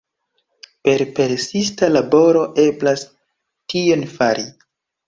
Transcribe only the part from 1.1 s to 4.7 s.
persista laboro eblas tion fari.